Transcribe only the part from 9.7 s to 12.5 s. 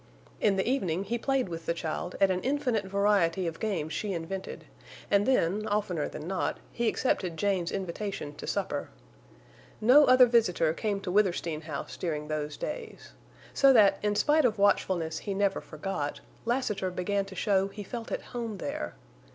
No other visitor came to Withersteen House during